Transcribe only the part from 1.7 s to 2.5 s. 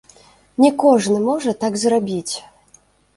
зрабіць.